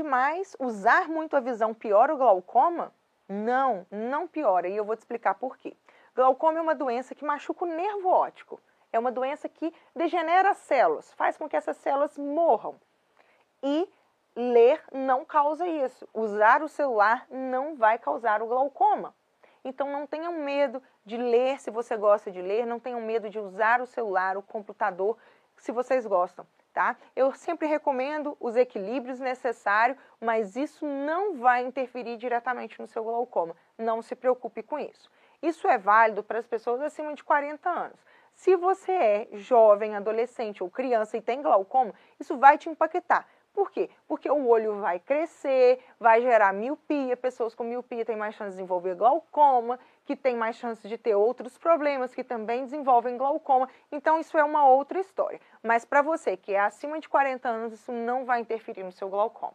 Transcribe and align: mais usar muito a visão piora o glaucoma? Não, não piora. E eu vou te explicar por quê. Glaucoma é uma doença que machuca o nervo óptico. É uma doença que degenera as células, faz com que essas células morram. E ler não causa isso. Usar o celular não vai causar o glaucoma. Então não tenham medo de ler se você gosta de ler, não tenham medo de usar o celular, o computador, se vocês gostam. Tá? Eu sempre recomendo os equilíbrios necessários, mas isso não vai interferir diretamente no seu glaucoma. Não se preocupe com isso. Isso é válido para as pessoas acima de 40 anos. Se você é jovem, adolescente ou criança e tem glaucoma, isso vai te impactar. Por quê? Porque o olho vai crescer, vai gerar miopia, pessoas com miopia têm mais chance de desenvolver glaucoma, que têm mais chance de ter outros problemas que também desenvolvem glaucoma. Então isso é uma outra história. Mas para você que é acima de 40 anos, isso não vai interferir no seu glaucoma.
mais 0.00 0.54
usar 0.60 1.08
muito 1.08 1.36
a 1.36 1.40
visão 1.40 1.74
piora 1.74 2.14
o 2.14 2.16
glaucoma? 2.16 2.94
Não, 3.28 3.84
não 3.90 4.28
piora. 4.28 4.68
E 4.68 4.76
eu 4.76 4.84
vou 4.84 4.94
te 4.94 5.00
explicar 5.00 5.34
por 5.34 5.58
quê. 5.58 5.76
Glaucoma 6.14 6.58
é 6.58 6.62
uma 6.62 6.74
doença 6.74 7.16
que 7.16 7.24
machuca 7.24 7.64
o 7.64 7.68
nervo 7.68 8.08
óptico. 8.08 8.60
É 8.92 8.98
uma 8.98 9.10
doença 9.10 9.48
que 9.48 9.74
degenera 9.96 10.50
as 10.50 10.58
células, 10.58 11.12
faz 11.14 11.36
com 11.36 11.48
que 11.48 11.56
essas 11.56 11.78
células 11.78 12.16
morram. 12.16 12.76
E 13.62 13.88
ler 14.36 14.82
não 14.92 15.24
causa 15.24 15.66
isso. 15.66 16.06
Usar 16.12 16.62
o 16.62 16.68
celular 16.68 17.26
não 17.30 17.74
vai 17.74 17.98
causar 17.98 18.42
o 18.42 18.46
glaucoma. 18.46 19.14
Então 19.64 19.90
não 19.90 20.06
tenham 20.06 20.32
medo 20.32 20.82
de 21.04 21.16
ler 21.16 21.58
se 21.58 21.70
você 21.70 21.96
gosta 21.96 22.30
de 22.30 22.42
ler, 22.42 22.66
não 22.66 22.78
tenham 22.78 23.00
medo 23.00 23.30
de 23.30 23.38
usar 23.38 23.80
o 23.80 23.86
celular, 23.86 24.36
o 24.36 24.42
computador, 24.42 25.16
se 25.56 25.72
vocês 25.72 26.06
gostam. 26.06 26.46
Tá? 26.72 26.96
Eu 27.14 27.32
sempre 27.32 27.66
recomendo 27.66 28.34
os 28.40 28.56
equilíbrios 28.56 29.20
necessários, 29.20 29.98
mas 30.18 30.56
isso 30.56 30.86
não 30.86 31.34
vai 31.36 31.62
interferir 31.62 32.16
diretamente 32.16 32.80
no 32.80 32.86
seu 32.86 33.04
glaucoma. 33.04 33.54
Não 33.76 34.00
se 34.00 34.16
preocupe 34.16 34.62
com 34.62 34.78
isso. 34.78 35.10
Isso 35.42 35.68
é 35.68 35.76
válido 35.76 36.22
para 36.22 36.38
as 36.38 36.46
pessoas 36.46 36.80
acima 36.80 37.14
de 37.14 37.22
40 37.22 37.68
anos. 37.68 37.98
Se 38.32 38.56
você 38.56 38.92
é 38.92 39.28
jovem, 39.32 39.94
adolescente 39.94 40.62
ou 40.62 40.70
criança 40.70 41.16
e 41.16 41.20
tem 41.20 41.42
glaucoma, 41.42 41.92
isso 42.18 42.38
vai 42.38 42.56
te 42.56 42.70
impactar. 42.70 43.28
Por 43.52 43.70
quê? 43.70 43.90
Porque 44.08 44.30
o 44.30 44.46
olho 44.46 44.80
vai 44.80 44.98
crescer, 44.98 45.78
vai 46.00 46.22
gerar 46.22 46.52
miopia, 46.52 47.16
pessoas 47.16 47.54
com 47.54 47.64
miopia 47.64 48.04
têm 48.04 48.16
mais 48.16 48.34
chance 48.34 48.50
de 48.50 48.56
desenvolver 48.56 48.94
glaucoma, 48.94 49.78
que 50.04 50.16
têm 50.16 50.34
mais 50.34 50.56
chance 50.56 50.86
de 50.88 50.96
ter 50.96 51.14
outros 51.14 51.58
problemas 51.58 52.14
que 52.14 52.24
também 52.24 52.64
desenvolvem 52.64 53.16
glaucoma. 53.16 53.68
Então 53.90 54.18
isso 54.18 54.38
é 54.38 54.44
uma 54.44 54.66
outra 54.66 54.98
história. 54.98 55.40
Mas 55.62 55.84
para 55.84 56.00
você 56.00 56.36
que 56.36 56.54
é 56.54 56.60
acima 56.60 56.98
de 56.98 57.08
40 57.08 57.48
anos, 57.48 57.72
isso 57.72 57.92
não 57.92 58.24
vai 58.24 58.40
interferir 58.40 58.82
no 58.82 58.92
seu 58.92 59.08
glaucoma. 59.08 59.54